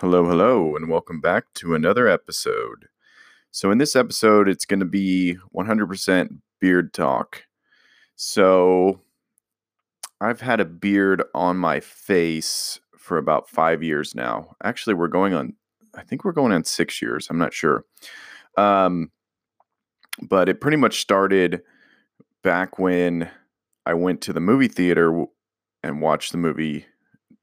[0.00, 2.86] Hello, hello, and welcome back to another episode.
[3.50, 7.42] So, in this episode, it's going to be 100% beard talk.
[8.14, 9.00] So,
[10.20, 14.54] I've had a beard on my face for about five years now.
[14.62, 15.54] Actually, we're going on,
[15.96, 17.26] I think we're going on six years.
[17.28, 17.84] I'm not sure.
[18.56, 19.10] Um,
[20.22, 21.62] but it pretty much started
[22.44, 23.28] back when
[23.84, 25.24] I went to the movie theater
[25.82, 26.86] and watched the movie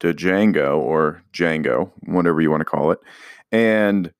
[0.00, 2.98] Django or Django, whatever you want to call it.
[3.50, 4.12] And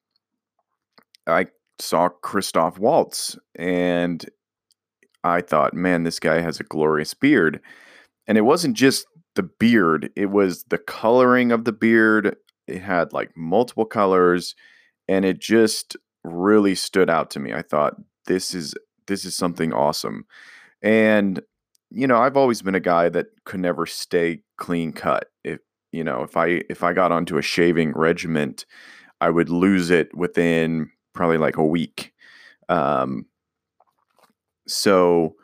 [1.27, 1.47] I
[1.79, 4.25] saw Christoph Waltz and
[5.25, 7.61] I thought, man, this guy has a glorious beard.
[8.27, 12.37] And it wasn't just the beard, it was the coloring of the beard.
[12.67, 14.55] It had like multiple colors
[15.09, 17.53] and it just really stood out to me.
[17.53, 17.95] I thought
[18.27, 18.75] this is
[19.07, 20.25] this is something awesome.
[20.83, 21.41] And
[21.91, 25.27] you know, I've always been a guy that could never stay clean cut.
[25.45, 25.61] If
[25.93, 28.67] you know, if I if I got onto a shaving regiment,
[29.21, 32.13] I would lose it within probably like a week.
[32.69, 33.27] Um,
[34.67, 35.37] so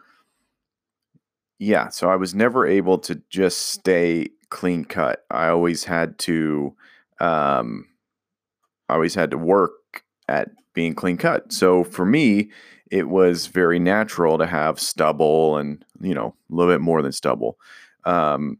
[1.58, 5.24] yeah, so I was never able to just stay clean cut.
[5.30, 6.74] I always had to
[7.20, 7.86] um,
[8.88, 11.52] I always had to work at being clean cut.
[11.52, 12.50] So for me,
[12.90, 17.12] it was very natural to have stubble and you know a little bit more than
[17.12, 17.58] stubble.
[18.04, 18.58] Um,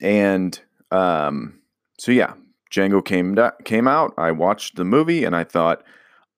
[0.00, 0.58] and
[0.90, 1.60] um,
[1.98, 2.34] so yeah,
[2.70, 4.14] Django came came out.
[4.18, 5.82] I watched the movie and I thought,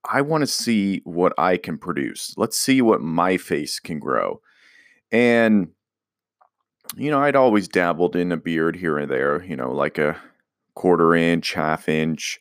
[0.09, 2.35] I want to see what I can produce.
[2.37, 4.41] Let's see what my face can grow.
[5.11, 5.69] And
[6.97, 9.45] you know, I'd always dabbled in a beard here and there.
[9.45, 10.17] You know, like a
[10.75, 12.39] quarter inch, half inch,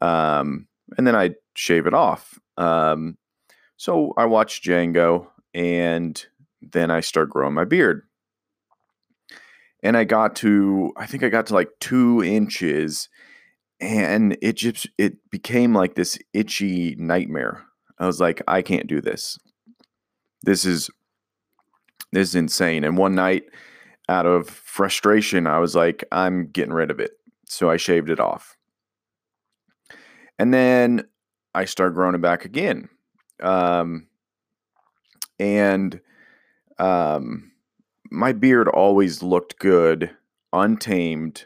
[0.00, 0.66] um,
[0.98, 2.38] and then I'd shave it off.
[2.58, 3.16] Um,
[3.76, 6.22] so I watched Django, and
[6.60, 8.02] then I start growing my beard
[9.86, 13.08] and I got to I think I got to like two inches,
[13.80, 17.62] and it just it became like this itchy nightmare.
[17.98, 19.38] I was like, I can't do this.
[20.42, 20.90] This is
[22.12, 22.82] this is insane.
[22.82, 23.44] And one night,
[24.08, 27.12] out of frustration, I was like, I'm getting rid of it.
[27.44, 28.56] So I shaved it off.
[30.36, 31.04] And then
[31.54, 32.88] I started growing it back again.
[33.40, 34.08] Um,
[35.38, 36.00] and
[36.78, 37.52] um,
[38.16, 40.10] my beard always looked good,
[40.52, 41.44] untamed,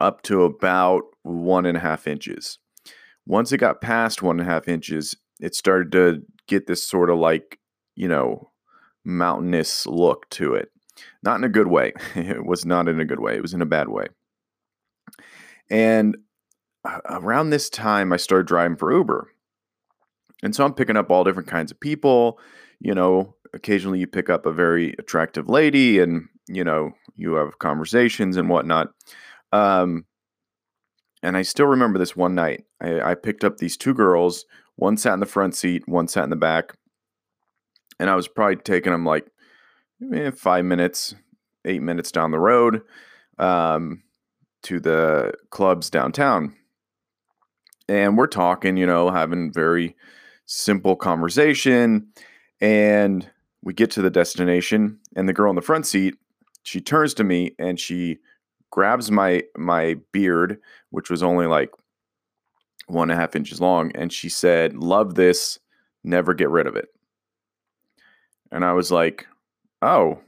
[0.00, 2.58] up to about one and a half inches.
[3.26, 7.08] Once it got past one and a half inches, it started to get this sort
[7.08, 7.58] of like,
[7.96, 8.50] you know,
[9.02, 10.70] mountainous look to it.
[11.22, 11.94] Not in a good way.
[12.14, 13.36] It was not in a good way.
[13.36, 14.08] It was in a bad way.
[15.70, 16.18] And
[16.84, 19.30] uh, around this time, I started driving for Uber.
[20.42, 22.38] And so I'm picking up all different kinds of people,
[22.78, 27.58] you know, occasionally you pick up a very attractive lady and you know you have
[27.58, 28.88] conversations and whatnot
[29.52, 30.04] um,
[31.22, 34.44] and i still remember this one night I, I, picked up these two girls
[34.76, 36.76] one sat in the front seat one sat in the back
[37.98, 39.26] and i was probably taking them like
[40.12, 41.14] eh, five minutes
[41.64, 42.82] eight minutes down the road
[43.38, 44.02] um,
[44.62, 46.54] to the clubs downtown
[47.88, 49.96] and we're talking you know having very
[50.46, 52.08] simple conversation
[52.60, 53.30] and
[53.64, 56.14] we get to the destination, and the girl in the front seat,
[56.62, 58.18] she turns to me and she
[58.70, 60.58] grabs my my beard,
[60.90, 61.70] which was only like
[62.86, 65.58] one and a half inches long, and she said, "Love this,
[66.04, 66.88] never get rid of it."
[68.52, 69.26] And I was like,
[69.82, 70.20] "Oh."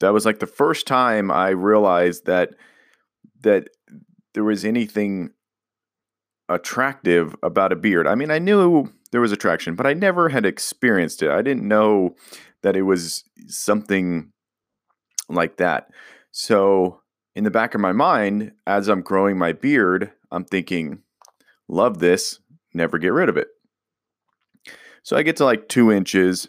[0.00, 2.50] That was like the first time I realized that
[3.40, 3.68] that
[4.34, 5.30] there was anything
[6.48, 8.06] attractive about a beard.
[8.06, 11.30] I mean, I knew there was attraction, but I never had experienced it.
[11.30, 12.14] I didn't know
[12.62, 14.32] that it was something
[15.28, 15.90] like that.
[16.32, 17.00] So,
[17.34, 21.02] in the back of my mind, as I'm growing my beard, I'm thinking,
[21.68, 22.40] love this,
[22.74, 23.48] never get rid of it.
[25.02, 26.48] So, I get to like two inches,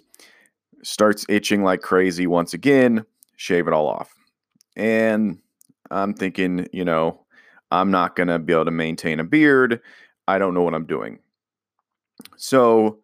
[0.83, 3.05] starts itching like crazy once again,
[3.35, 4.13] shave it all off.
[4.75, 5.39] And
[5.91, 7.21] I'm thinking, you know,
[7.71, 9.81] I'm not going to be able to maintain a beard.
[10.27, 11.19] I don't know what I'm doing.
[12.37, 12.99] So,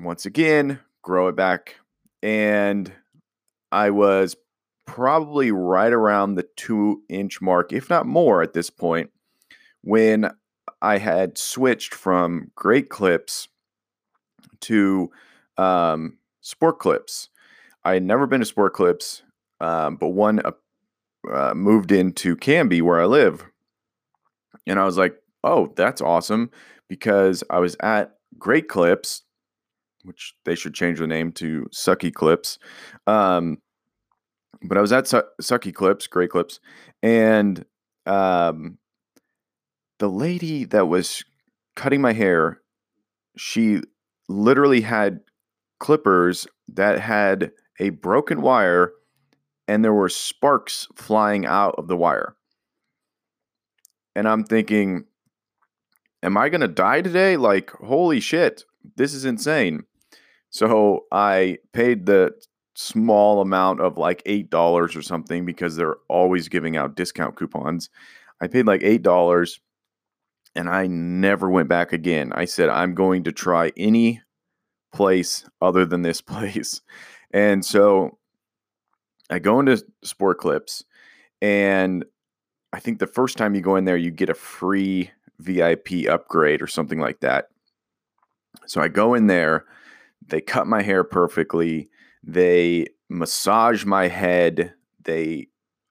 [0.00, 1.76] once again, grow it back
[2.22, 2.92] and
[3.72, 4.36] I was
[4.86, 9.10] probably right around the two inch mark, if not more at this point,
[9.82, 10.30] when
[10.80, 13.48] I had switched from great clips
[14.62, 15.10] to
[15.58, 17.28] um, sport clips.
[17.84, 19.22] I had never been to sport clips,
[19.60, 20.52] um, but one uh,
[21.32, 23.44] uh, moved into Canby where I live.
[24.66, 26.50] And I was like, oh, that's awesome
[26.88, 29.22] because I was at Great Clips
[30.06, 32.58] which they should change the name to Sucky Clips.
[33.06, 33.58] Um,
[34.62, 36.60] but I was at Su- Sucky Clips, Great Clips,
[37.02, 37.64] and
[38.06, 38.78] um,
[39.98, 41.24] the lady that was
[41.74, 42.60] cutting my hair,
[43.36, 43.82] she
[44.28, 45.20] literally had
[45.78, 48.92] clippers that had a broken wire
[49.68, 52.36] and there were sparks flying out of the wire.
[54.14, 55.04] And I'm thinking,
[56.22, 57.36] am I going to die today?
[57.36, 58.64] Like, holy shit,
[58.96, 59.84] this is insane.
[60.56, 62.32] So I paid the
[62.74, 67.90] small amount of like $8 or something because they're always giving out discount coupons.
[68.40, 69.58] I paid like $8
[70.54, 72.32] and I never went back again.
[72.34, 74.22] I said, I'm going to try any
[74.94, 76.80] place other than this place.
[77.32, 78.16] And so
[79.28, 80.84] I go into Sport Clips,
[81.42, 82.02] and
[82.72, 86.62] I think the first time you go in there, you get a free VIP upgrade
[86.62, 87.48] or something like that.
[88.66, 89.66] So I go in there,
[90.28, 91.88] they cut my hair perfectly,
[92.22, 94.72] they massage my head,
[95.04, 95.48] they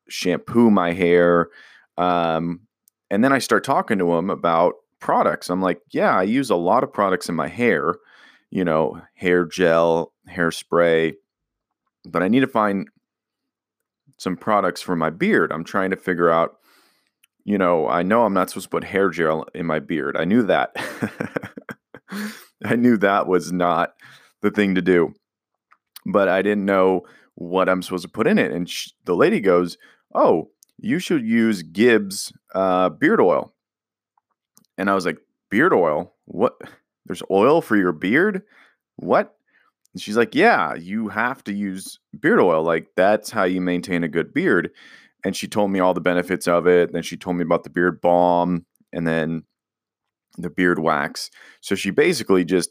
[0.10, 1.50] shampoo my hair.
[1.98, 2.62] Um,
[3.10, 5.50] and then I start talking to them about products.
[5.50, 7.96] I'm like, yeah, I use a lot of products in my hair,
[8.50, 11.14] you know, hair gel, hairspray,
[12.06, 12.88] but I need to find
[14.18, 15.52] some products for my beard.
[15.52, 16.58] I'm trying to figure out,
[17.44, 20.18] you know, I know I'm not supposed to put hair gel in my beard.
[20.18, 20.76] I knew that.
[22.66, 23.94] I knew that was not
[24.46, 25.14] the thing to do,
[26.06, 27.02] but I didn't know
[27.34, 28.52] what I'm supposed to put in it.
[28.52, 28.72] And
[29.04, 29.78] the lady goes,
[30.14, 33.54] Oh, you should use Gibbs uh, beard oil.
[34.78, 35.18] And I was like,
[35.50, 36.14] Beard oil?
[36.26, 36.54] What?
[37.06, 38.44] There's oil for your beard?
[38.96, 39.36] What?
[39.94, 42.64] And she's like, Yeah, you have to use beard oil.
[42.64, 44.70] Like, that's how you maintain a good beard.
[45.26, 46.94] And she told me all the benefits of it.
[46.94, 49.44] Then she told me about the beard balm and then
[50.38, 51.32] the beard wax.
[51.62, 52.70] So she basically just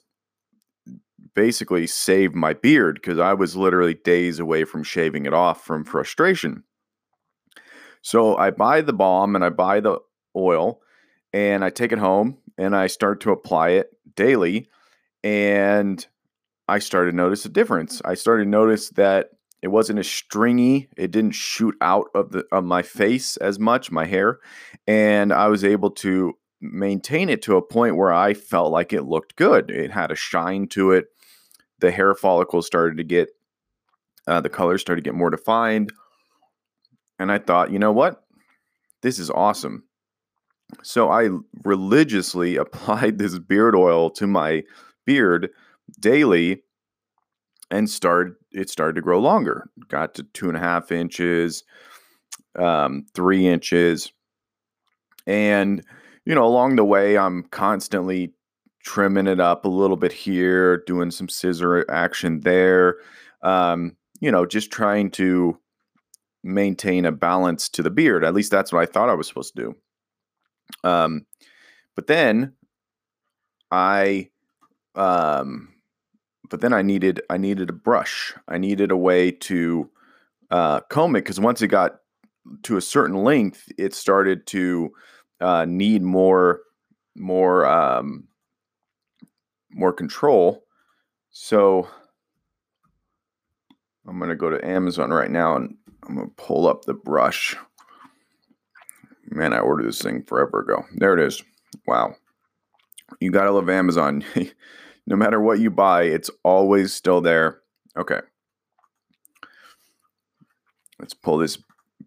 [1.35, 5.85] basically saved my beard because I was literally days away from shaving it off from
[5.85, 6.65] frustration.
[8.03, 9.99] So I buy the balm and I buy the
[10.37, 10.81] oil
[11.33, 14.69] and I take it home and I start to apply it daily.
[15.23, 16.07] And
[16.69, 18.01] I started to notice a difference.
[18.05, 19.31] I started to notice that
[19.65, 20.89] it wasn't as stringy.
[20.97, 24.39] It didn't shoot out of the of my face as much, my hair,
[24.87, 29.05] and I was able to maintain it to a point where I felt like it
[29.05, 29.71] looked good.
[29.71, 31.07] It had a shine to it.
[31.85, 33.29] The hair follicles started to get
[34.27, 35.93] uh, the colors started to get more defined,
[37.19, 38.25] and I thought, you know what,
[39.03, 39.85] this is awesome.
[40.83, 41.29] So I
[41.63, 44.63] religiously applied this beard oil to my
[45.05, 45.51] beard
[46.01, 46.63] daily
[47.71, 51.65] and started it started to grow longer got to two and a half inches
[52.57, 54.11] um, three inches
[55.27, 55.85] and
[56.25, 58.33] you know along the way i'm constantly
[58.85, 62.97] trimming it up a little bit here doing some scissor action there
[63.43, 65.59] um, you know just trying to
[66.43, 69.55] maintain a balance to the beard at least that's what i thought i was supposed
[69.57, 71.25] to do um,
[71.95, 72.53] but then
[73.71, 74.29] i
[74.95, 75.75] um,
[76.51, 78.35] but then I needed I needed a brush.
[78.49, 79.91] I needed a way to
[80.51, 81.97] uh, comb it because once it got
[82.65, 84.93] to a certain length, it started to
[85.41, 86.61] uh, need more
[87.17, 88.25] more um,
[89.75, 90.65] more control.
[91.31, 91.89] So
[94.07, 95.77] I'm gonna go to Amazon right now and
[96.07, 97.57] I'm gonna pull up the brush.
[99.27, 100.85] Man, I ordered this thing forever ago.
[100.97, 101.43] There it is.
[101.87, 102.15] Wow.
[103.21, 104.25] You gotta love Amazon.
[105.07, 107.61] no matter what you buy, it's always still there.
[107.97, 108.21] Okay.
[110.99, 111.59] Let's pull this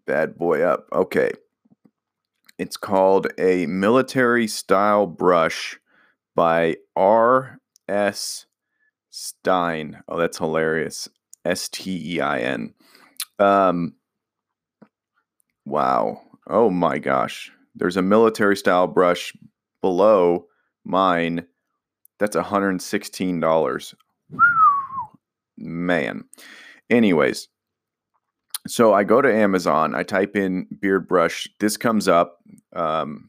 [0.06, 0.86] bad boy up.
[0.92, 1.32] Okay.
[2.58, 5.78] It's called a military style brush
[6.38, 8.46] by R.S.
[9.10, 10.00] Stein.
[10.06, 11.08] Oh, that's hilarious.
[11.44, 12.74] S T E I N.
[13.40, 13.94] Um,
[15.66, 16.22] wow.
[16.48, 17.50] Oh my gosh.
[17.74, 19.32] There's a military style brush
[19.82, 20.46] below
[20.84, 21.44] mine
[22.20, 23.94] that's $116.
[25.56, 26.24] Man.
[26.88, 27.48] Anyways,
[28.68, 31.48] so I go to Amazon, I type in beard brush.
[31.58, 32.38] This comes up.
[32.76, 33.28] Um,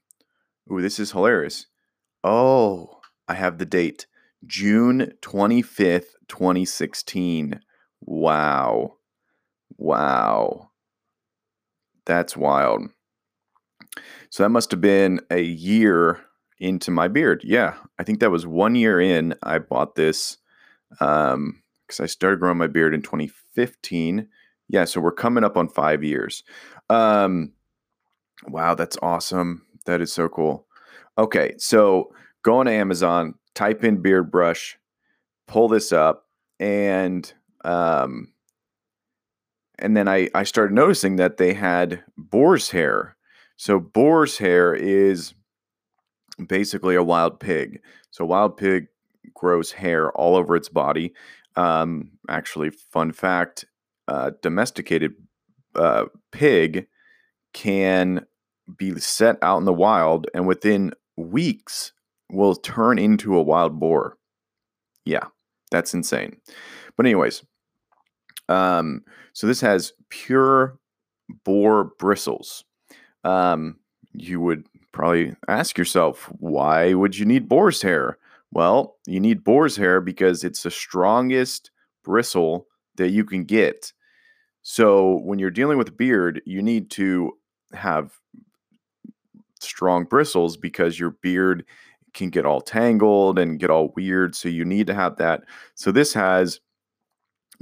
[0.71, 1.65] ooh, this is hilarious.
[2.23, 2.98] Oh,
[3.29, 4.07] I have the date
[4.45, 7.59] June 25th, 2016.
[8.01, 8.95] Wow.
[9.77, 10.71] Wow.
[12.05, 12.89] That's wild.
[14.31, 16.19] So that must have been a year
[16.59, 17.41] into my beard.
[17.43, 19.35] Yeah, I think that was one year in.
[19.43, 20.37] I bought this
[20.91, 21.61] because um,
[21.99, 24.27] I started growing my beard in 2015.
[24.67, 26.43] Yeah, so we're coming up on five years.
[26.89, 27.53] Um,
[28.47, 29.65] wow, that's awesome.
[29.85, 30.67] That is so cool.
[31.17, 32.11] Okay, so
[32.43, 34.77] go on Amazon, type in beard brush,
[35.47, 36.25] pull this up,
[36.59, 37.31] and
[37.63, 38.33] um,
[39.77, 43.15] and then I I started noticing that they had boar's hair.
[43.57, 45.33] So boar's hair is
[46.47, 47.81] basically a wild pig.
[48.11, 48.87] So wild pig
[49.33, 51.13] grows hair all over its body.
[51.55, 53.65] Um, actually, fun fact:
[54.07, 55.13] uh, domesticated
[55.75, 56.87] uh, pig
[57.53, 58.25] can
[58.77, 61.91] be set out in the wild, and within weeks
[62.29, 64.17] will turn into a wild boar.
[65.05, 65.25] Yeah,
[65.71, 66.37] that's insane.
[66.95, 67.43] But anyways,
[68.47, 70.77] um, so this has pure
[71.43, 72.65] boar bristles.
[73.23, 73.77] Um,
[74.13, 78.17] you would probably ask yourself, why would you need boar's hair?
[78.51, 81.71] Well, you need boar's hair because it's the strongest
[82.03, 83.93] bristle that you can get.
[84.61, 87.33] So when you're dealing with a beard, you need to
[87.73, 88.13] have
[89.61, 91.65] strong bristles because your beard
[92.19, 94.35] can get all tangled and get all weird.
[94.35, 95.43] So you need to have that.
[95.75, 96.59] So this has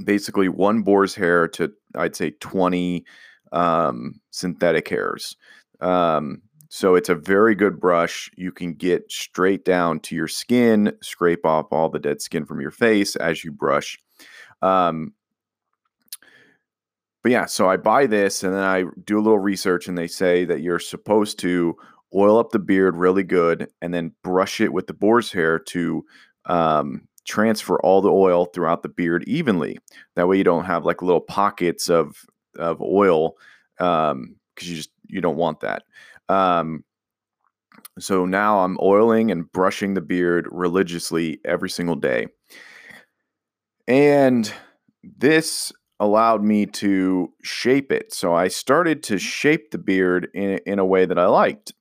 [0.04, 3.04] basically one boar's hair to I'd say 20
[3.52, 5.36] um, synthetic hairs.
[5.80, 8.30] Um, so it's a very good brush.
[8.36, 12.60] You can get straight down to your skin, scrape off all the dead skin from
[12.60, 13.98] your face as you brush.
[14.60, 15.14] Um,
[17.22, 20.06] but yeah, so I buy this and then I do a little research, and they
[20.06, 21.76] say that you're supposed to
[22.14, 26.04] oil up the beard really good and then brush it with the boar's hair to
[26.46, 29.78] um, transfer all the oil throughout the beard evenly.
[30.16, 32.24] That way, you don't have like little pockets of
[32.58, 33.36] of oil
[33.76, 35.82] because um, you just you don't want that.
[36.28, 36.84] Um,
[37.98, 42.28] so now I'm oiling and brushing the beard religiously every single day.
[43.86, 44.52] And
[45.02, 48.12] this allowed me to shape it.
[48.12, 51.72] So I started to shape the beard in, in a way that I liked.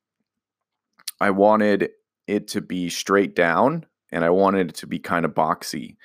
[1.19, 1.89] I wanted
[2.27, 5.95] it to be straight down and I wanted it to be kind of boxy.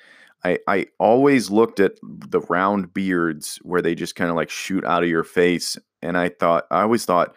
[0.43, 4.83] I, I always looked at the round beards where they just kind of like shoot
[4.83, 5.77] out of your face.
[6.01, 7.35] And I thought, I always thought,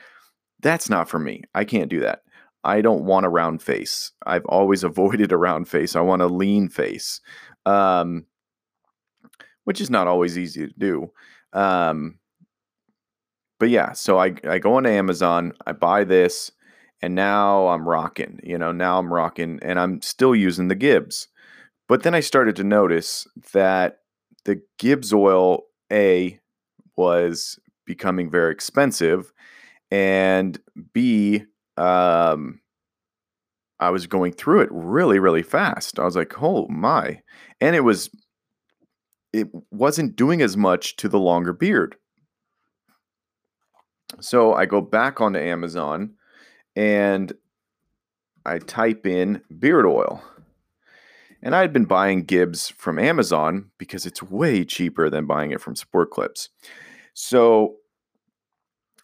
[0.61, 1.43] that's not for me.
[1.55, 2.23] I can't do that.
[2.65, 4.11] I don't want a round face.
[4.27, 5.95] I've always avoided a round face.
[5.95, 7.21] I want a lean face,
[7.65, 8.27] um,
[9.65, 11.13] which is not always easy to do.
[11.53, 12.19] Um,
[13.59, 16.51] but yeah, so I, I go on Amazon, I buy this,
[17.03, 18.41] and now I'm rocking.
[18.43, 21.29] You know, now I'm rocking, and I'm still using the Gibbs.
[21.89, 23.99] But then I started to notice that
[24.45, 26.41] the Gibbs oil A
[26.97, 29.33] was becoming very expensive
[29.91, 30.59] and
[30.93, 31.45] B,
[31.77, 32.61] um,
[33.79, 35.99] I was going through it really, really fast.
[35.99, 37.21] I was like, oh my.
[37.61, 38.11] And it was,
[39.33, 41.97] it wasn't doing as much to the longer beard.
[44.21, 46.15] So I go back onto Amazon
[46.77, 47.33] and
[48.45, 50.23] I type in beard oil.
[51.43, 55.61] And I had been buying Gibbs from Amazon because it's way cheaper than buying it
[55.61, 56.49] from Sport Clips.
[57.15, 57.77] So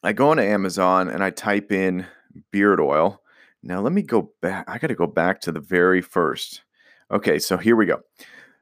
[0.03, 2.07] I go into Amazon and I type in
[2.51, 3.21] beard oil.
[3.63, 4.65] Now let me go back.
[4.69, 6.63] I got to go back to the very first.
[7.11, 8.01] Okay, so here we go.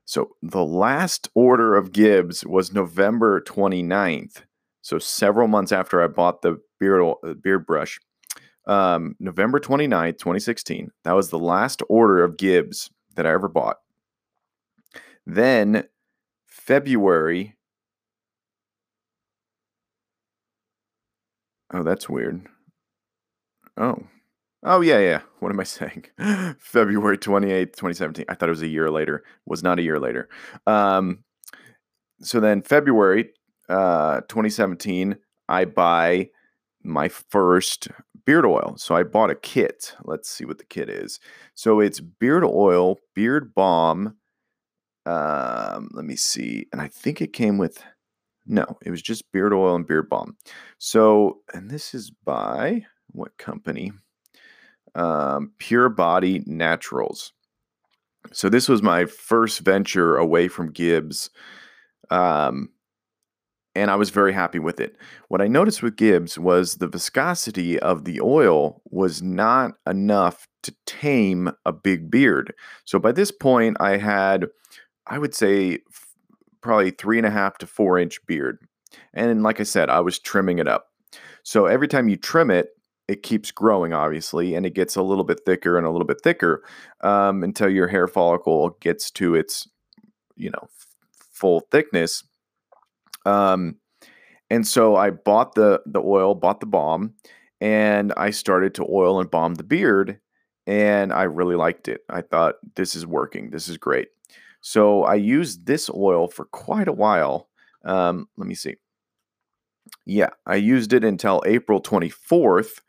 [0.05, 4.43] So the last order of Gibbs was November 29th.
[4.83, 8.01] So several months after I bought the beard oil, uh, beard brush.
[8.71, 10.91] Um, November 29th, 2016.
[11.03, 13.79] That was the last order of Gibbs that I ever bought.
[15.27, 15.85] Then
[16.47, 17.57] February
[21.73, 22.47] Oh, that's weird.
[23.77, 23.97] Oh.
[24.63, 25.21] Oh, yeah, yeah.
[25.41, 26.05] What am I saying?
[26.59, 28.27] February 28th, 2017.
[28.29, 29.25] I thought it was a year later.
[29.47, 30.29] Was not a year later.
[30.67, 31.25] Um,
[32.21, 33.31] so then February
[33.71, 35.17] uh, 2017,
[35.49, 36.29] I buy
[36.83, 37.89] my first
[38.31, 38.75] beard oil.
[38.77, 39.97] So I bought a kit.
[40.05, 41.19] Let's see what the kit is.
[41.57, 44.15] So it's beard oil, beard balm.
[45.05, 46.67] Um, let me see.
[46.71, 47.83] And I think it came with
[48.47, 50.37] no, it was just beard oil and beard balm.
[50.79, 53.91] So, and this is by what company?
[54.95, 57.33] Um, Pure Body Naturals.
[58.31, 61.31] So this was my first venture away from Gibbs.
[62.11, 62.69] Um,
[63.75, 64.97] and I was very happy with it.
[65.29, 70.75] What I noticed with Gibbs was the viscosity of the oil was not enough to
[70.87, 72.53] tame a big beard.
[72.85, 74.47] So by this point, I had,
[75.07, 75.79] I would say,
[76.61, 78.59] probably three and a half to four inch beard.
[79.15, 80.89] And like I said, I was trimming it up.
[81.43, 82.71] So every time you trim it,
[83.09, 86.21] it keeps growing, obviously, and it gets a little bit thicker and a little bit
[86.23, 86.63] thicker
[87.03, 89.67] um, until your hair follicle gets to its,
[90.37, 90.87] you know, f-
[91.33, 92.23] full thickness.
[93.27, 93.77] Um,
[94.51, 97.15] and so I bought the the oil, bought the balm,
[97.61, 100.19] and I started to oil and balm the beard,
[100.67, 102.03] and I really liked it.
[102.09, 103.51] I thought this is working.
[103.51, 104.09] This is great.
[104.61, 107.49] So I used this oil for quite a while.
[107.85, 108.77] Um, let me see.
[110.05, 112.81] Yeah, I used it until April 24th.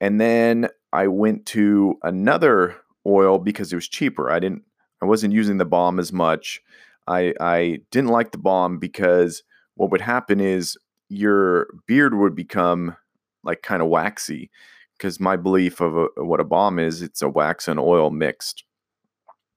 [0.00, 2.76] And then I went to another
[3.06, 4.30] oil because it was cheaper.
[4.30, 4.62] I didn't
[5.02, 6.60] I wasn't using the balm as much.
[7.06, 9.42] I I didn't like the balm because
[9.76, 10.76] what would happen is
[11.08, 12.96] your beard would become
[13.42, 14.50] like kind of waxy
[14.96, 18.64] because my belief of a, what a balm is it's a wax and oil mixed.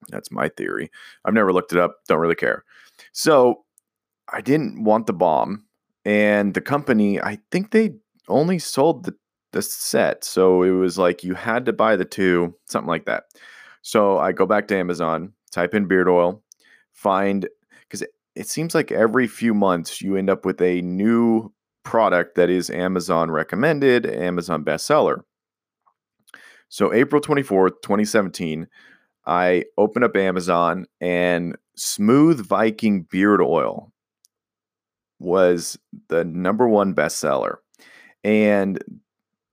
[0.09, 0.91] That's my theory.
[1.25, 2.63] I've never looked it up don't really care.
[3.11, 3.63] So
[4.31, 5.63] i didn't want the balm
[6.03, 7.93] and the company i think they
[8.27, 9.15] only sold the,
[9.53, 13.23] the set so it was like you had to buy the two something like that.
[13.81, 16.43] So i go back to amazon type in beard oil
[16.91, 17.47] find
[18.39, 21.51] it, seems like every few months you end up with a new
[21.83, 25.21] product that is Amazon recommended, Amazon bestseller.
[26.69, 28.67] So, April 24th, 2017,
[29.25, 33.91] I open up Amazon and Smooth Viking Beard Oil
[35.19, 35.77] was
[36.09, 37.55] the number one bestseller.
[38.23, 38.83] And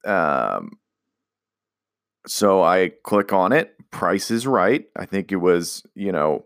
[0.04, 0.78] um,
[2.26, 3.74] so I click on it.
[3.90, 4.86] Price is right.
[4.96, 6.44] I think it was, you know,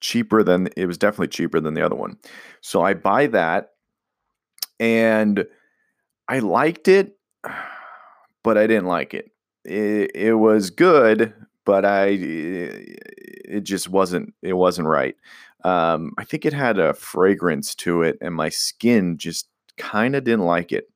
[0.00, 2.18] cheaper than it was definitely cheaper than the other one.
[2.60, 3.70] So I buy that
[4.78, 5.46] and
[6.28, 7.16] I liked it,
[8.44, 9.30] but I didn't like it.
[9.64, 11.34] It, it was good,
[11.64, 15.16] but I it just wasn't it wasn't right.
[15.64, 20.24] Um, I think it had a fragrance to it, and my skin just kind of
[20.24, 20.88] didn't like it.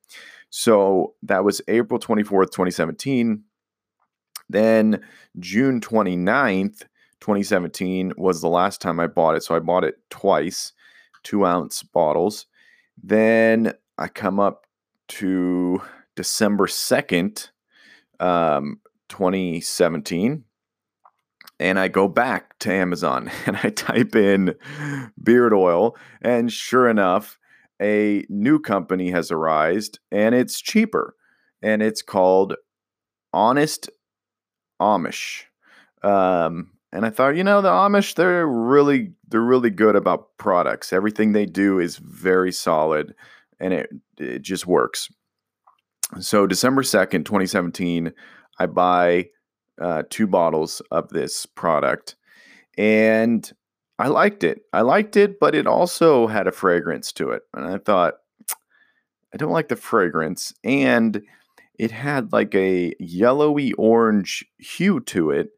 [0.49, 3.43] So that was April 24th, 2017.
[4.49, 5.01] Then
[5.39, 6.83] June 29th,
[7.21, 9.43] 2017 was the last time I bought it.
[9.43, 10.73] So I bought it twice,
[11.23, 12.47] two ounce bottles.
[13.01, 14.65] Then I come up
[15.09, 15.81] to
[16.15, 17.49] December 2nd,
[18.19, 20.43] um, 2017,
[21.59, 24.55] and I go back to Amazon and I type in
[25.21, 27.37] beard oil, and sure enough,
[27.81, 31.15] a new company has arisen and it's cheaper
[31.63, 32.55] and it's called
[33.33, 33.89] Honest
[34.79, 35.45] Amish.
[36.03, 40.91] Um, and I thought, you know, the Amish, they're really they're really good about products.
[40.91, 43.15] Everything they do is very solid
[43.59, 45.09] and it it just works.
[46.19, 48.11] So December 2nd, 2017,
[48.59, 49.29] I buy
[49.79, 52.15] uh, two bottles of this product
[52.77, 53.49] and
[53.97, 54.63] I liked it.
[54.73, 57.43] I liked it, but it also had a fragrance to it.
[57.53, 58.15] And I thought,
[59.33, 60.53] I don't like the fragrance.
[60.63, 61.21] And
[61.79, 65.51] it had like a yellowy orange hue to it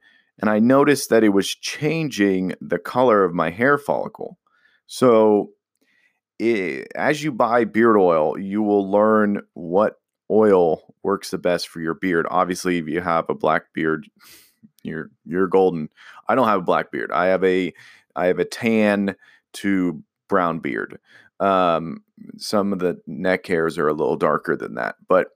[0.44, 4.38] and I noticed that it was changing the color of my hair follicle.
[4.88, 5.52] So,
[6.38, 11.80] it, as you buy beard oil, you will learn what oil works the best for
[11.80, 12.26] your beard.
[12.30, 14.06] Obviously, if you have a black beard,
[14.84, 15.88] you're you're golden.
[16.28, 17.14] I don't have a black beard.
[17.14, 17.72] I have a
[18.14, 19.16] I have a tan
[19.54, 21.00] to brown beard.
[21.40, 22.04] Um,
[22.36, 25.30] some of the neck hairs are a little darker than that, but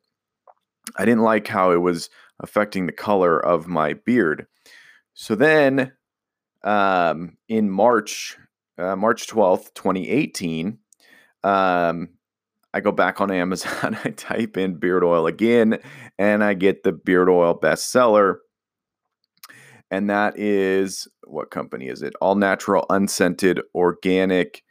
[0.97, 2.09] I didn't like how it was
[2.41, 4.47] affecting the color of my beard.
[5.19, 5.93] So then
[6.63, 8.37] um, in March,
[8.77, 10.77] uh, March 12th, 2018,
[11.43, 12.09] um,
[12.71, 15.79] I go back on Amazon, I type in beard oil again,
[16.19, 18.35] and I get the beard oil bestseller.
[19.89, 22.13] And that is what company is it?
[22.21, 24.61] All natural, unscented, organic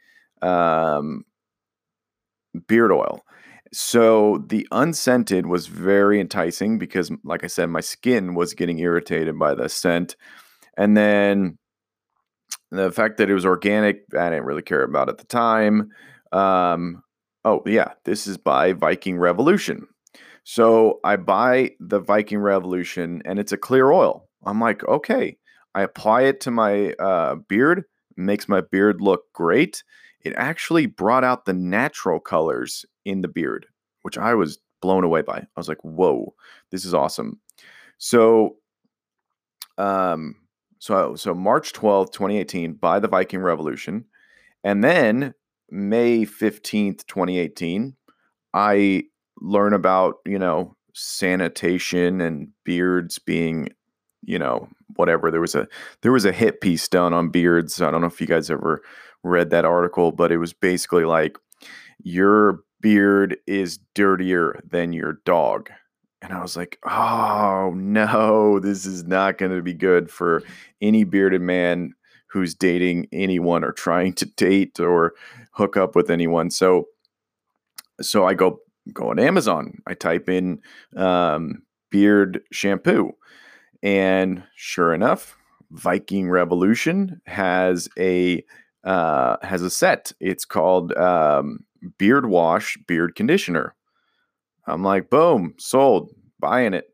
[0.41, 1.25] um,
[2.67, 3.21] beard oil.
[3.73, 9.37] So the unscented was very enticing because, like I said, my skin was getting irritated
[9.37, 10.15] by the scent.
[10.77, 11.57] And then
[12.71, 15.89] the fact that it was organic, I didn't really care about at the time.
[16.31, 17.03] Um,
[17.45, 19.87] oh, yeah, this is by Viking Revolution.
[20.43, 24.27] So I buy the Viking Revolution and it's a clear oil.
[24.45, 25.37] I'm like, okay.
[25.75, 27.83] I apply it to my uh, beard,
[28.15, 29.83] makes my beard look great.
[30.21, 33.65] It actually brought out the natural colors in the beard,
[34.01, 35.37] which I was blown away by.
[35.37, 36.35] I was like, whoa,
[36.71, 37.39] this is awesome.
[37.97, 38.57] So,
[39.77, 40.35] um,
[40.79, 44.05] so so March 12th, 2018, by the Viking Revolution.
[44.63, 45.33] And then
[45.69, 47.95] May 15th, 2018,
[48.53, 49.03] I
[49.39, 53.69] learn about, you know, sanitation and beards being,
[54.23, 55.31] you know, whatever.
[55.31, 55.67] There was a
[56.01, 57.81] there was a hit piece done on beards.
[57.81, 58.81] I don't know if you guys ever
[59.23, 61.37] read that article, but it was basically like
[62.03, 65.69] your beard is dirtier than your dog.
[66.21, 70.43] And I was like, oh no, this is not going to be good for
[70.81, 71.93] any bearded man
[72.29, 75.13] who's dating anyone or trying to date or
[75.51, 76.49] hook up with anyone.
[76.49, 76.87] So,
[78.01, 78.59] so I go
[78.93, 79.79] go on Amazon.
[79.85, 80.59] I type in
[80.95, 83.11] um, beard shampoo,
[83.81, 85.37] and sure enough,
[85.71, 88.43] Viking Revolution has a
[88.87, 90.13] uh, has a set.
[90.21, 91.59] It's called um,
[91.97, 93.75] Beard Wash Beard Conditioner.
[94.65, 96.85] I'm like, boom, sold, buying it.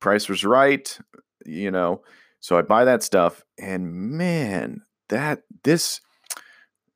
[0.00, 0.98] Price was right,
[1.44, 2.02] you know.
[2.40, 4.80] So I buy that stuff, and man,
[5.10, 6.00] that this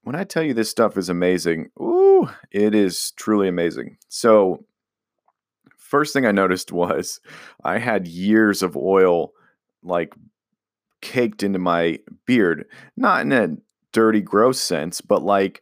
[0.02, 3.98] when I tell you this stuff is amazing, ooh, it is truly amazing.
[4.08, 4.64] So
[5.76, 7.20] first thing I noticed was
[7.64, 9.32] I had years of oil
[9.82, 10.14] like
[11.02, 12.64] caked into my beard,
[12.96, 13.56] not in a
[13.98, 15.60] dirty, gross sense, but like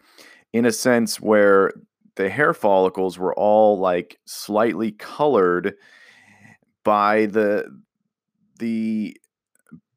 [0.53, 1.72] in a sense where
[2.16, 5.72] the hair follicles were all like slightly colored
[6.85, 7.64] by the
[8.59, 9.16] the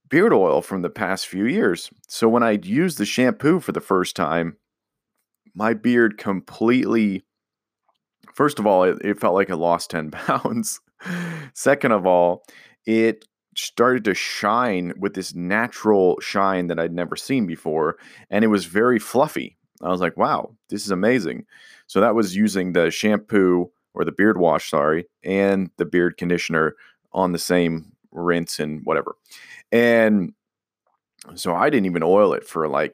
[0.07, 1.89] beard oil from the past few years.
[2.07, 4.55] So when I used the shampoo for the first time,
[5.53, 7.25] my beard completely
[8.33, 10.79] first of all, it, it felt like I lost 10 pounds.
[11.53, 12.45] Second of all,
[12.85, 13.25] it
[13.59, 17.97] started to shine with this natural shine that I'd never seen before.
[18.29, 19.57] And it was very fluffy.
[19.81, 21.45] I was like, wow, this is amazing.
[21.87, 26.75] So that was using the shampoo or the beard wash, sorry, and the beard conditioner
[27.11, 29.15] on the same rinse and whatever.
[29.71, 30.33] And
[31.35, 32.93] so I didn't even oil it for like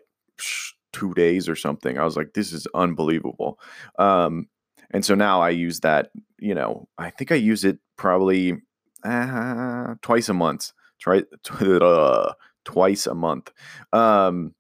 [0.94, 1.98] two days or something.
[1.98, 3.60] I was like, this is unbelievable.
[4.00, 4.48] Um,
[4.92, 8.62] and so now I use that, you know, I think I use it probably
[9.06, 10.72] uh, twice a month.
[11.00, 11.24] Try
[11.62, 13.52] uh, twice a month.
[13.94, 14.54] Um,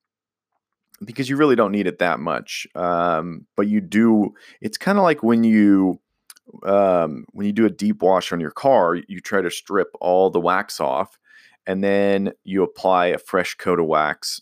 [1.03, 2.67] because you really don't need it that much.
[2.75, 4.33] Um, but you do.
[4.61, 5.99] It's kind of like when you
[6.63, 10.29] um, when you do a deep wash on your car, you try to strip all
[10.29, 11.17] the wax off,
[11.65, 14.41] and then you apply a fresh coat of wax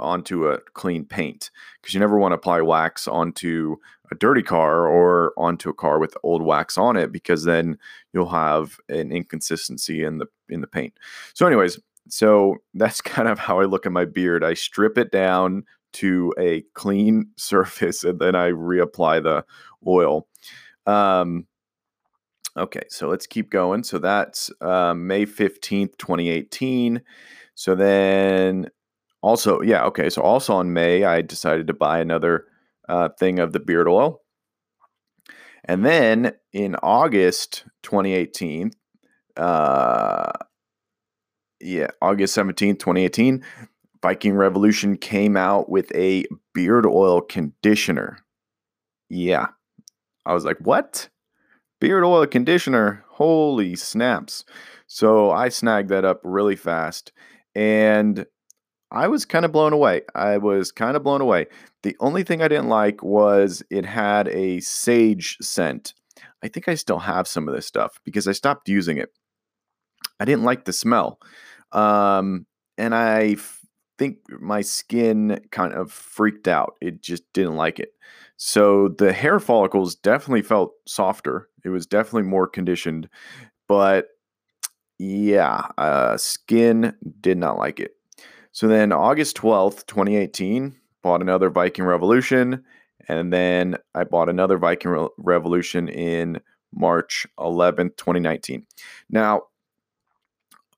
[0.00, 3.76] onto a clean paint because you never want to apply wax onto
[4.10, 7.78] a dirty car or onto a car with old wax on it because then
[8.12, 10.94] you'll have an inconsistency in the in the paint.
[11.34, 11.78] So anyways,
[12.08, 14.44] so that's kind of how I look at my beard.
[14.44, 19.44] I strip it down to a clean surface and then I reapply the
[19.86, 20.26] oil.
[20.86, 21.46] Um,
[22.56, 23.84] okay, so let's keep going.
[23.84, 27.00] So that's uh, May 15th, 2018.
[27.54, 28.68] So then
[29.24, 30.10] also, yeah, okay.
[30.10, 32.44] So also in May, I decided to buy another
[32.90, 34.20] uh, thing of the beard oil.
[35.64, 38.72] And then in August 2018,
[39.38, 40.30] uh,
[41.58, 43.42] yeah, August 17th, 2018,
[44.02, 48.18] Viking Revolution came out with a beard oil conditioner.
[49.08, 49.46] Yeah.
[50.26, 51.08] I was like, what?
[51.80, 53.02] Beard oil conditioner?
[53.08, 54.44] Holy snaps.
[54.86, 57.10] So I snagged that up really fast.
[57.54, 58.26] And
[58.90, 60.02] I was kind of blown away.
[60.14, 61.46] I was kind of blown away.
[61.82, 65.94] The only thing I didn't like was it had a sage scent.
[66.42, 69.10] I think I still have some of this stuff because I stopped using it.
[70.20, 71.18] I didn't like the smell.
[71.72, 72.46] Um,
[72.78, 73.60] and I f-
[73.98, 76.74] think my skin kind of freaked out.
[76.80, 77.90] It just didn't like it.
[78.36, 81.48] So the hair follicles definitely felt softer.
[81.64, 83.08] It was definitely more conditioned.
[83.68, 84.08] But
[84.98, 87.92] yeah, uh, skin did not like it.
[88.54, 92.62] So then August 12th, 2018, bought another Viking Revolution.
[93.08, 96.40] And then I bought another Viking Re- Revolution in
[96.72, 98.64] March 11th, 2019.
[99.10, 99.42] Now,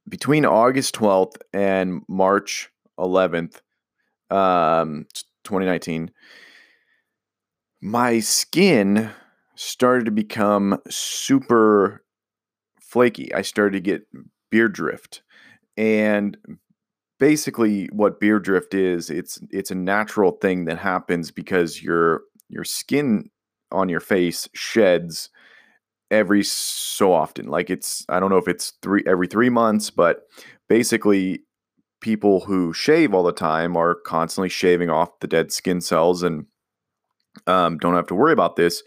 [0.08, 3.60] between August 12th and March 11th,
[4.30, 5.06] um,
[5.44, 6.10] 2019,
[7.82, 9.10] my skin
[9.54, 12.02] started to become super
[12.80, 13.34] flaky.
[13.34, 14.06] I started to get
[14.50, 15.22] beard drift.
[15.76, 16.38] And
[17.18, 22.64] basically what beard drift is it's it's a natural thing that happens because your your
[22.64, 23.30] skin
[23.72, 25.30] on your face sheds
[26.10, 27.46] every so often.
[27.46, 30.22] Like it's i don't know if it's three every three months but
[30.68, 31.40] basically
[32.00, 36.46] people who shave all the time are constantly shaving off the dead skin cells and
[37.46, 38.82] um, don't have to worry about this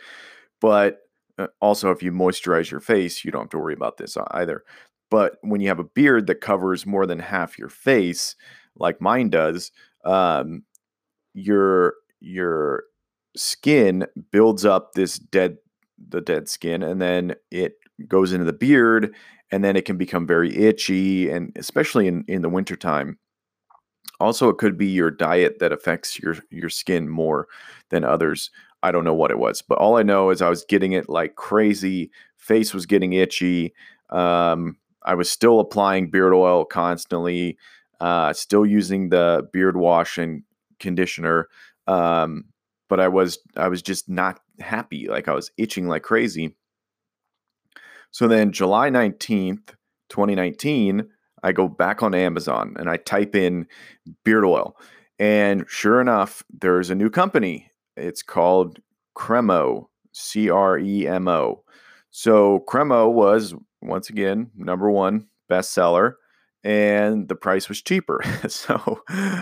[0.61, 0.99] but
[1.37, 4.63] uh, also if you moisturize your face you don't have to worry about this either
[5.09, 8.35] but when you have a beard that covers more than half your face,
[8.75, 9.71] like mine does,
[10.05, 10.63] um,
[11.33, 12.83] your your
[13.35, 15.57] skin builds up this dead
[16.09, 17.73] the dead skin, and then it
[18.07, 19.13] goes into the beard,
[19.51, 23.17] and then it can become very itchy, and especially in in the wintertime.
[24.19, 27.47] Also, it could be your diet that affects your your skin more
[27.89, 28.51] than others.
[28.83, 31.09] I don't know what it was, but all I know is I was getting it
[31.09, 32.11] like crazy.
[32.37, 33.73] Face was getting itchy.
[34.09, 34.77] Um,
[35.09, 37.57] I was still applying beard oil constantly,
[37.99, 40.43] uh, still using the beard wash and
[40.79, 41.47] conditioner.
[41.87, 42.45] Um,
[42.89, 45.07] but I was I was just not happy.
[45.07, 46.55] Like I was itching like crazy.
[48.11, 49.69] So then July 19th,
[50.09, 51.07] 2019,
[51.41, 53.65] I go back on Amazon and I type in
[54.23, 54.77] beard oil.
[55.17, 57.71] And sure enough, there's a new company.
[57.97, 58.77] It's called
[59.17, 61.63] Cremo, C R E M O.
[62.11, 66.13] So Cremo was once again number one bestseller,
[66.63, 68.21] and the price was cheaper.
[68.47, 69.01] so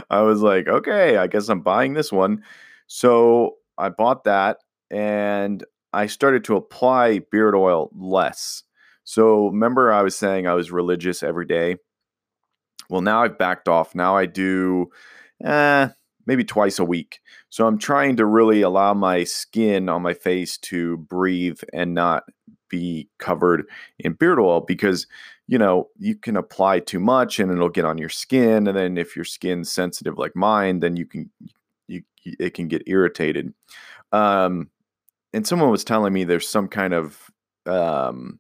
[0.10, 2.44] I was like, okay, I guess I'm buying this one.
[2.88, 4.58] So I bought that,
[4.90, 8.64] and I started to apply beard oil less.
[9.04, 11.78] So remember, I was saying I was religious every day.
[12.90, 13.96] Well, now I've backed off.
[13.96, 14.88] Now I do
[15.44, 15.90] eh,
[16.26, 17.20] maybe twice a week.
[17.50, 22.24] So I'm trying to really allow my skin on my face to breathe and not
[22.70, 23.66] be covered
[24.00, 25.08] in beard oil because
[25.48, 28.98] you know you can apply too much and it'll get on your skin and then
[28.98, 31.30] if your skin's sensitive like mine then you can
[31.88, 33.54] you it can get irritated
[34.12, 34.70] um
[35.34, 37.32] and someone was telling me there's some kind of
[37.66, 38.40] um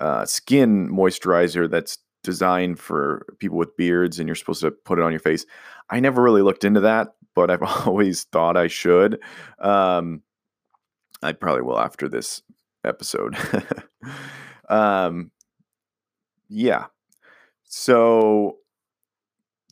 [0.00, 5.04] uh, skin moisturizer that's designed for people with beards and you're supposed to put it
[5.04, 5.46] on your face.
[5.90, 9.20] I never really looked into that, but I've always thought I should.
[9.60, 10.22] Um,
[11.22, 12.42] I probably will after this
[12.84, 13.36] episode.
[14.68, 15.30] um,
[16.48, 16.86] yeah.
[17.64, 18.58] So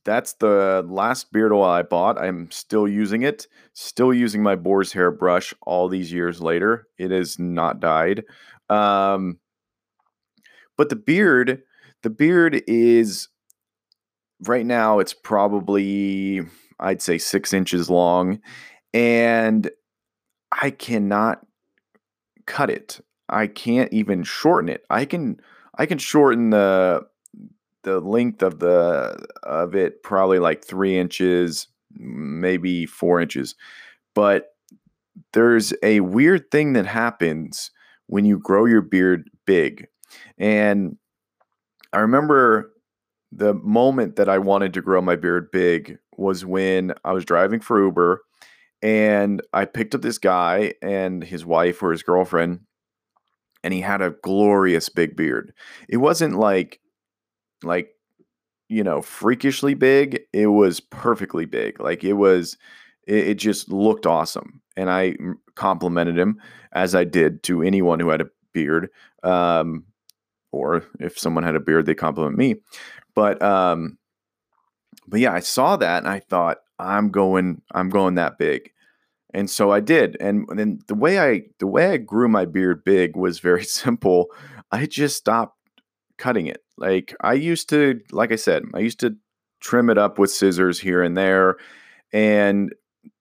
[0.05, 2.19] that's the last beard oil I bought.
[2.19, 6.89] I'm still using it, still using my boar's hair brush all these years later.
[6.99, 8.25] It has not died.
[8.69, 9.39] Um,
[10.77, 11.63] but the beard,
[12.03, 13.29] the beard is
[14.45, 16.41] right now, it's probably,
[16.81, 18.41] I'd say, six inches long.
[18.93, 19.71] And
[20.51, 21.47] I cannot
[22.47, 23.01] cut it.
[23.29, 24.85] I can't even shorten it.
[24.91, 25.41] I can
[25.79, 27.07] I can shorten the
[27.83, 33.55] the length of the of it probably like three inches, maybe four inches.
[34.15, 34.55] But
[35.33, 37.71] there's a weird thing that happens
[38.07, 39.87] when you grow your beard big.
[40.39, 40.97] And
[41.93, 42.73] I remember
[43.31, 47.61] the moment that I wanted to grow my beard big was when I was driving
[47.61, 48.23] for Uber
[48.83, 52.61] and I picked up this guy and his wife or his girlfriend
[53.65, 55.53] and he had a glorious big beard.
[55.89, 56.81] It wasn't like
[57.63, 57.91] like
[58.69, 60.21] you know, freakishly big.
[60.33, 61.79] It was perfectly big.
[61.79, 62.57] Like it was
[63.07, 64.63] it, it just looked awesome.
[64.77, 65.17] And I
[65.55, 66.41] complimented him
[66.73, 68.89] as I did to anyone who had a beard.
[69.23, 69.85] Um,
[70.53, 72.57] or if someone had a beard, they compliment me.
[73.15, 73.99] But um,
[75.07, 78.72] but yeah, I saw that and I thought I'm going, I'm going that big.
[79.35, 80.17] And so I did.
[80.21, 84.27] And then the way I the way I grew my beard big was very simple.
[84.71, 85.59] I just stopped
[86.19, 86.63] cutting it.
[86.77, 89.17] Like I used to, like I said, I used to
[89.61, 91.57] trim it up with scissors here and there.
[92.13, 92.75] And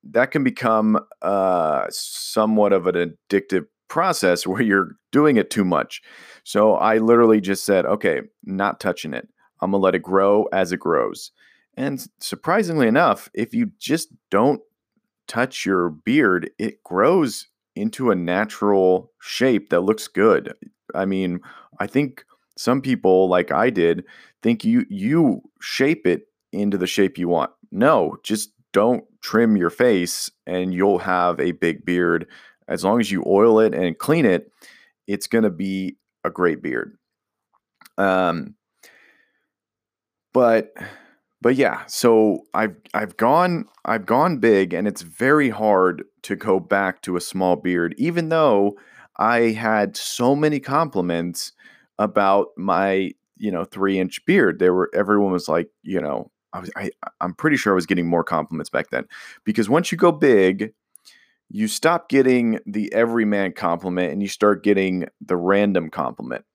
[0.04, 6.02] that can become uh, somewhat of an addictive process where you're doing it too much.
[6.44, 9.28] So I literally just said, okay, not touching it.
[9.62, 11.32] I'm going to let it grow as it grows.
[11.76, 14.62] And surprisingly enough, if you just don't
[15.28, 20.54] touch your beard, it grows into a natural shape that looks good.
[20.94, 21.40] I mean,
[21.80, 22.26] I think
[22.58, 24.04] some people like I did
[24.44, 27.52] think you you shape it into the shape you want.
[27.72, 32.28] No, just don't trim your face and you'll have a big beard
[32.68, 34.52] as long as you oil it and clean it,
[35.08, 36.98] it's going to be a great beard.
[37.98, 38.56] Um,
[40.34, 40.74] but
[41.42, 46.60] but yeah, so I've I've gone I've gone big, and it's very hard to go
[46.60, 48.78] back to a small beard, even though
[49.18, 51.54] I had so many compliments
[52.00, 54.60] about my you know three inch beard.
[54.60, 57.88] There were everyone was like you know I was I I'm pretty sure I was
[57.88, 59.06] getting more compliments back then
[59.44, 60.74] because once you go big,
[61.50, 66.46] you stop getting the everyman compliment and you start getting the random compliment.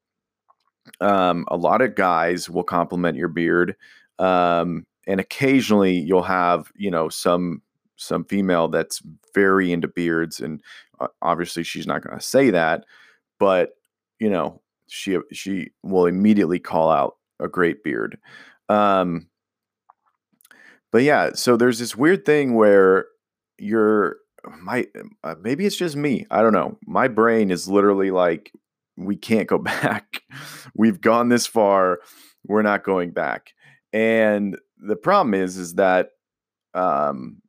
[1.00, 3.74] Um, a lot of guys will compliment your beard,
[4.18, 7.62] um, and occasionally you'll have you know some
[7.96, 9.02] some female that's
[9.34, 10.60] very into beards, and
[11.00, 12.84] uh, obviously she's not going to say that,
[13.38, 13.70] but
[14.18, 18.18] you know she she will immediately call out a great beard.
[18.68, 19.28] Um,
[20.92, 23.06] but yeah, so there's this weird thing where
[23.58, 24.16] you're
[24.60, 24.86] my
[25.24, 26.26] uh, maybe it's just me.
[26.30, 26.78] I don't know.
[26.86, 28.52] My brain is literally like
[28.96, 30.22] we can't go back.
[30.74, 32.00] We've gone this far.
[32.46, 33.52] We're not going back.
[33.96, 36.10] And the problem is is that
[36.74, 37.40] um,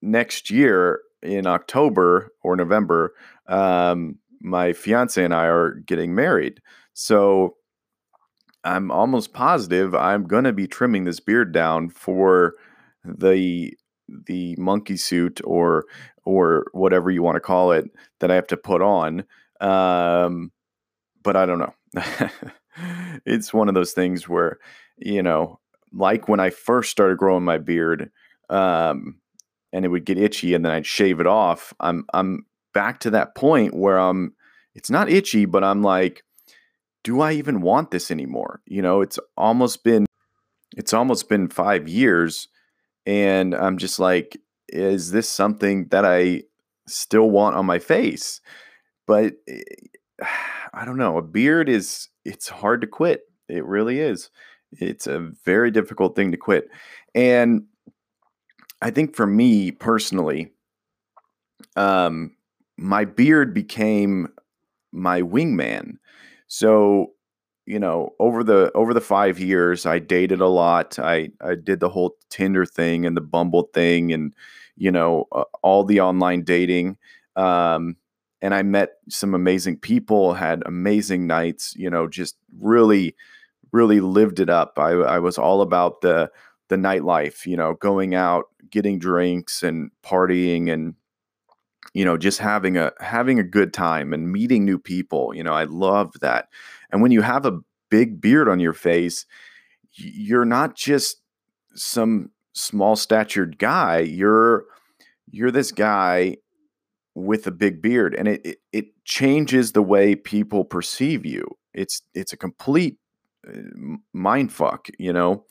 [0.00, 3.12] next year in October or November,
[3.48, 6.60] um, my fiance and I are getting married.
[6.94, 7.56] So
[8.62, 12.54] I'm almost positive I'm going to be trimming this beard down for
[13.04, 13.76] the
[14.08, 15.86] the monkey suit or
[16.24, 17.90] or whatever you want to call it
[18.20, 19.24] that I have to put on.
[19.60, 20.52] Um,
[21.24, 21.74] but I don't know.
[23.26, 24.58] it's one of those things where,
[24.98, 25.58] you know,
[25.92, 28.10] like when I first started growing my beard,
[28.50, 29.18] um,
[29.72, 31.74] and it would get itchy and then I'd shave it off.
[31.80, 34.34] I'm I'm back to that point where I'm
[34.74, 36.22] it's not itchy, but I'm like,
[37.04, 38.60] do I even want this anymore?
[38.66, 40.06] You know, it's almost been
[40.76, 42.48] it's almost been 5 years
[43.04, 46.42] and I'm just like is this something that I
[46.88, 48.40] still want on my face?
[49.06, 49.60] But eh,
[50.74, 53.22] I don't know, a beard is it's hard to quit.
[53.48, 54.30] It really is.
[54.78, 56.68] It's a very difficult thing to quit.
[57.14, 57.64] And
[58.82, 60.52] I think for me personally,
[61.76, 62.32] um,
[62.76, 64.28] my beard became
[64.92, 65.94] my wingman.
[66.48, 67.12] So,
[67.66, 70.98] you know, over the over the five years, I dated a lot.
[70.98, 74.34] I I did the whole Tinder thing and the Bumble thing, and
[74.76, 76.96] you know, uh, all the online dating.
[77.34, 77.96] Um,
[78.42, 81.74] and I met some amazing people, had amazing nights.
[81.76, 83.16] You know, just really,
[83.72, 84.78] really lived it up.
[84.78, 86.30] I I was all about the
[86.68, 87.46] the nightlife.
[87.46, 90.94] You know, going out, getting drinks, and partying, and
[91.96, 95.54] you know just having a having a good time and meeting new people you know
[95.54, 96.48] i love that
[96.90, 97.58] and when you have a
[97.90, 99.24] big beard on your face
[99.94, 101.22] you're not just
[101.74, 104.66] some small statured guy you're
[105.30, 106.36] you're this guy
[107.14, 112.02] with a big beard and it, it, it changes the way people perceive you it's
[112.14, 112.98] it's a complete
[114.12, 115.44] mind fuck you know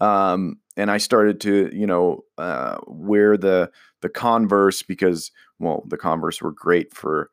[0.00, 3.70] um and i started to you know uh wear the
[4.02, 7.30] the converse because well, the Converse were great for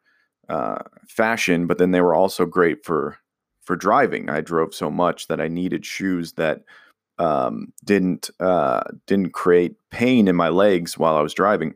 [0.50, 3.18] uh, fashion, but then they were also great for
[3.64, 4.30] for driving.
[4.30, 6.62] I drove so much that I needed shoes that
[7.18, 11.74] um, didn't uh, didn't create pain in my legs while I was driving.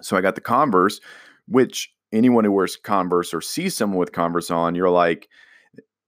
[0.00, 1.00] So I got the Converse,
[1.48, 5.28] which anyone who wears Converse or sees someone with Converse on, you're like,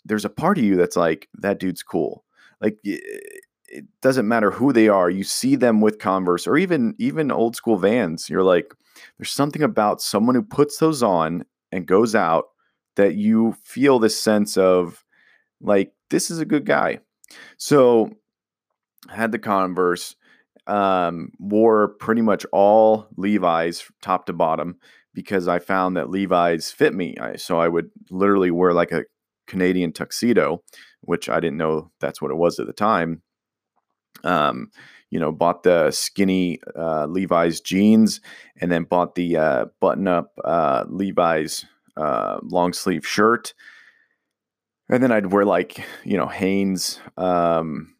[0.06, 2.24] there's a part of you that's like, that dude's cool.
[2.60, 2.78] Like
[3.68, 5.10] it doesn't matter who they are.
[5.10, 8.30] You see them with Converse or even even old school Vans.
[8.30, 8.72] You're like,
[9.18, 12.46] there's something about someone who puts those on and goes out
[12.94, 15.04] that you feel this sense of
[15.60, 17.00] like this is a good guy.
[17.58, 18.10] So
[19.10, 20.16] had the Converse,
[20.66, 24.78] um, wore pretty much all Levi's top to bottom
[25.14, 27.16] because I found that Levi's fit me.
[27.20, 29.04] I, so I would literally wear like a
[29.46, 30.62] Canadian tuxedo,
[31.00, 33.22] which I didn't know that's what it was at the time.
[34.24, 34.70] Um,
[35.10, 38.20] you know, bought the skinny uh, Levi's jeans
[38.60, 41.64] and then bought the uh, button up uh, Levi's
[41.96, 43.54] uh, long sleeve shirt.
[44.88, 47.94] And then I'd wear like, you know, Hanes um,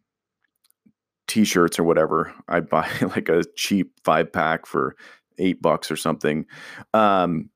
[1.26, 2.32] t shirts or whatever.
[2.48, 4.96] I'd buy like a cheap five pack for
[5.38, 6.46] eight bucks or something.
[6.94, 7.50] Um,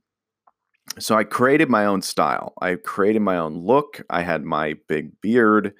[0.98, 2.54] so I created my own style.
[2.60, 4.02] I created my own look.
[4.10, 5.72] I had my big beard.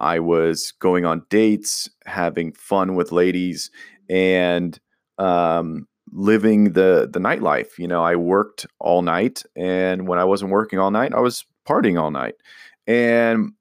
[0.00, 3.70] I was going on dates, having fun with ladies,
[4.08, 4.78] and
[5.18, 7.78] um, living the the nightlife.
[7.78, 11.44] You know, I worked all night, and when I wasn't working all night, I was
[11.66, 12.34] partying all night,
[12.86, 13.52] and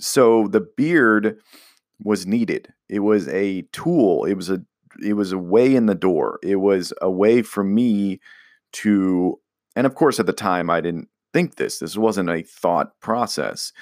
[0.00, 1.38] so the beard
[2.02, 2.72] was needed.
[2.88, 4.24] It was a tool.
[4.24, 4.62] It was a
[5.02, 6.38] it was a way in the door.
[6.42, 8.20] It was a way for me
[8.72, 9.38] to,
[9.76, 11.78] and of course, at the time, I didn't think this.
[11.78, 13.72] This wasn't a thought process.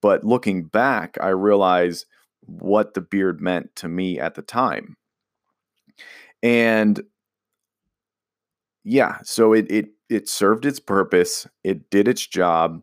[0.00, 2.06] But looking back, I realize
[2.42, 4.96] what the beard meant to me at the time.
[6.42, 7.00] And
[8.84, 11.46] yeah, so it it it served its purpose.
[11.64, 12.82] It did its job.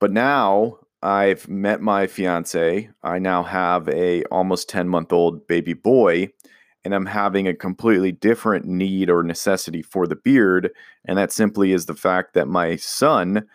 [0.00, 2.88] But now I've met my fiance.
[3.02, 6.30] I now have a almost 10 month old baby boy
[6.84, 10.70] and I'm having a completely different need or necessity for the beard.
[11.06, 13.46] And that simply is the fact that my son,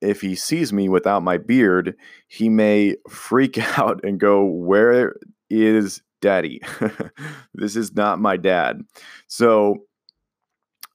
[0.00, 1.94] if he sees me without my beard,
[2.28, 5.16] he may freak out and go, Where
[5.50, 6.60] is daddy?
[7.54, 8.80] this is not my dad.
[9.26, 9.76] So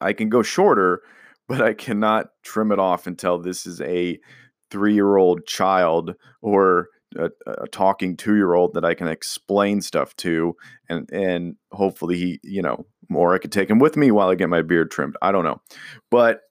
[0.01, 1.01] I can go shorter,
[1.47, 4.19] but I cannot trim it off until this is a
[4.71, 7.30] three year old child or a,
[7.63, 10.56] a talking two year old that I can explain stuff to,
[10.89, 14.36] and and hopefully he, you know, or I could take him with me while I
[14.36, 15.17] get my beard trimmed.
[15.21, 15.62] I don't know,
[16.10, 16.41] but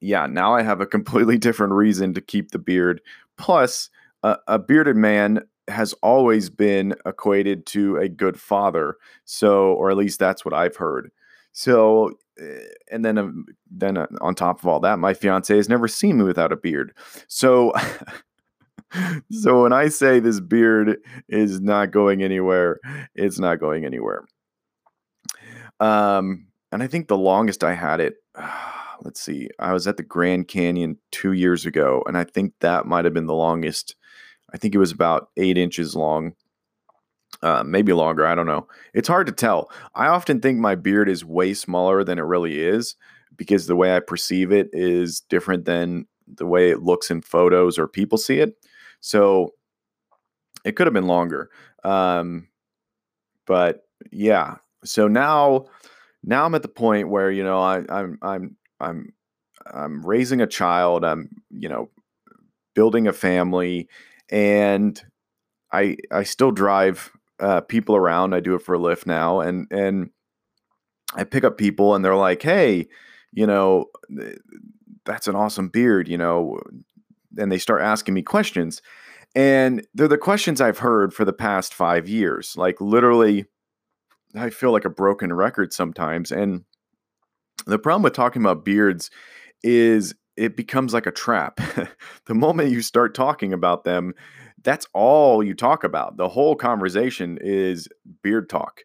[0.00, 3.00] yeah, now I have a completely different reason to keep the beard.
[3.36, 3.90] Plus,
[4.22, 8.96] a, bearded man has always been equated to a good father.
[9.24, 11.10] So, or at least that's what I've heard.
[11.52, 12.60] So, eh,
[12.90, 16.18] and then, um, then uh, on top of all that, my fiance has never seen
[16.18, 16.94] me without a beard.
[17.28, 17.72] So,
[19.30, 22.80] so when I say this beard is not going anywhere,
[23.14, 24.24] it's not going anywhere.
[25.80, 28.16] Um, and I think the longest I had it,
[29.02, 32.86] let's see, I was at the Grand Canyon two years ago, and I think that
[32.86, 33.96] might have been the longest.
[34.52, 36.34] I think it was about eight inches long.
[37.42, 38.24] Uh, maybe longer.
[38.26, 38.68] I don't know.
[38.94, 39.70] It's hard to tell.
[39.94, 42.96] I often think my beard is way smaller than it really is
[43.36, 47.78] because the way I perceive it is different than the way it looks in photos
[47.78, 48.54] or people see it.
[49.04, 49.52] So
[50.64, 51.50] it could have been longer.
[51.84, 52.48] Um,
[53.46, 53.82] but
[54.12, 55.66] yeah, so now
[56.24, 59.12] now I'm at the point where you know I, I'm I'm I'm
[59.72, 61.04] I'm raising a child.
[61.04, 61.90] I'm you know
[62.74, 63.88] building a family,
[64.30, 65.02] and
[65.72, 68.34] I I still drive uh, people around.
[68.34, 70.10] I do it for a Lyft now, and and
[71.14, 72.88] I pick up people, and they're like, "Hey,
[73.32, 73.86] you know,
[75.04, 76.60] that's an awesome beard," you know,
[77.38, 78.82] and they start asking me questions,
[79.34, 82.56] and they're the questions I've heard for the past five years.
[82.56, 83.46] Like literally,
[84.34, 86.64] I feel like a broken record sometimes, and
[87.66, 89.10] the problem with talking about beards
[89.62, 91.60] is it becomes like a trap.
[92.26, 94.14] the moment you start talking about them,
[94.62, 96.16] that's all you talk about.
[96.16, 97.88] The whole conversation is
[98.22, 98.80] beard talk.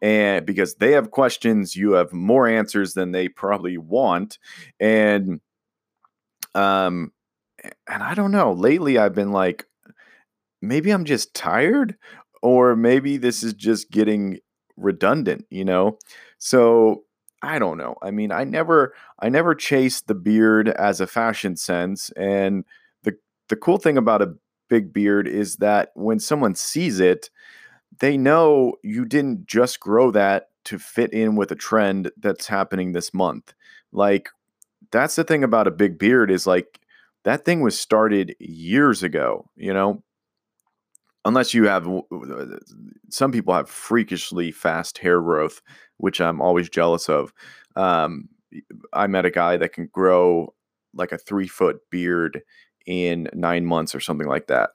[0.00, 4.38] And because they have questions, you have more answers than they probably want.
[4.78, 5.40] And
[6.54, 7.12] um
[7.88, 9.66] and I don't know, lately I've been like
[10.60, 11.96] maybe I'm just tired
[12.42, 14.38] or maybe this is just getting
[14.76, 15.98] redundant, you know?
[16.38, 17.04] So
[17.42, 17.96] I don't know.
[18.02, 22.64] I mean, I never I never chased the beard as a fashion sense and
[23.02, 23.14] the
[23.48, 24.34] the cool thing about a
[24.68, 27.28] big beard is that when someone sees it,
[27.98, 32.92] they know you didn't just grow that to fit in with a trend that's happening
[32.92, 33.52] this month.
[33.92, 34.30] Like
[34.90, 36.80] that's the thing about a big beard is like
[37.24, 40.02] that thing was started years ago, you know?
[41.24, 41.88] Unless you have
[43.10, 45.62] some people have freakishly fast hair growth,
[45.98, 47.32] which I'm always jealous of.
[47.76, 48.28] Um,
[48.92, 50.52] I met a guy that can grow
[50.94, 52.42] like a three foot beard
[52.86, 54.70] in nine months or something like that.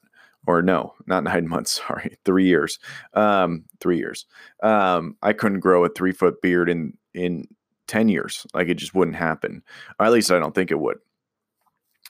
[0.45, 1.81] Or no, not nine months.
[1.85, 2.79] Sorry, three years.
[3.13, 4.25] Um, three years.
[4.63, 7.47] Um, I couldn't grow a three foot beard in in
[7.87, 8.47] ten years.
[8.53, 9.63] Like it just wouldn't happen.
[9.99, 10.97] Or at least I don't think it would.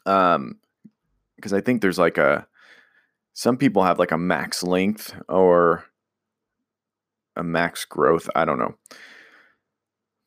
[0.08, 0.58] Um,
[1.36, 2.48] because I think there's like a
[3.34, 5.86] some people have like a max length or
[7.36, 8.28] a max growth.
[8.36, 8.76] I don't know.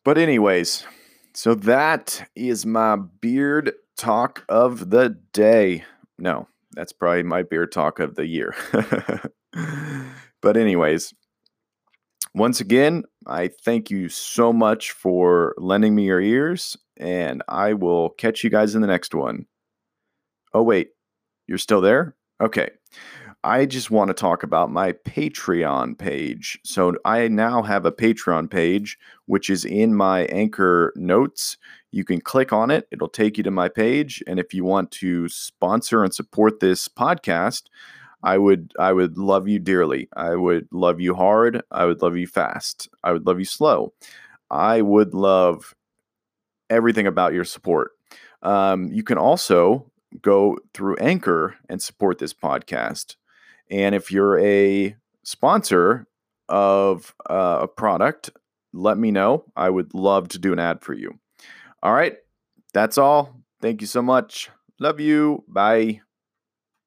[0.04, 0.86] But anyways,
[1.34, 5.84] so that is my beard talk of the day.
[6.18, 8.54] No, that's probably my beard talk of the year.
[10.40, 11.12] but, anyways,
[12.34, 18.10] once again, I thank you so much for lending me your ears, and I will
[18.10, 19.46] catch you guys in the next one.
[20.52, 20.90] Oh, wait,
[21.46, 22.16] you're still there?
[22.40, 22.70] Okay.
[23.42, 26.58] I just want to talk about my Patreon page.
[26.62, 31.56] So I now have a Patreon page, which is in my anchor notes.
[31.90, 34.22] You can click on it, it'll take you to my page.
[34.26, 37.62] And if you want to sponsor and support this podcast,
[38.22, 40.08] I would I would love you dearly.
[40.14, 41.62] I would love you hard.
[41.70, 42.88] I would love you fast.
[43.02, 43.94] I would love you slow.
[44.50, 45.74] I would love
[46.68, 47.92] everything about your support.
[48.42, 49.89] Um, you can also
[50.22, 53.16] go through Anchor and support this podcast.
[53.70, 56.06] And if you're a sponsor
[56.48, 58.30] of uh, a product,
[58.72, 59.44] let me know.
[59.56, 61.18] I would love to do an ad for you.
[61.82, 62.16] All right.
[62.72, 63.40] That's all.
[63.60, 64.50] Thank you so much.
[64.78, 65.44] Love you.
[65.48, 66.00] Bye.